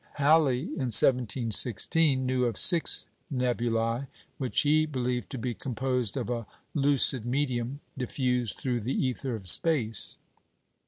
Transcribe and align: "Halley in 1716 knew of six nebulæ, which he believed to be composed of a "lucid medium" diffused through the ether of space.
"Halley 0.13 0.61
in 0.61 0.89
1716 0.89 2.25
knew 2.25 2.45
of 2.45 2.57
six 2.57 3.05
nebulæ, 3.31 4.07
which 4.39 4.61
he 4.61 4.87
believed 4.87 5.29
to 5.29 5.37
be 5.37 5.53
composed 5.53 6.17
of 6.17 6.27
a 6.31 6.47
"lucid 6.73 7.23
medium" 7.23 7.81
diffused 7.95 8.55
through 8.55 8.79
the 8.81 8.95
ether 8.95 9.35
of 9.35 9.47
space. 9.47 10.17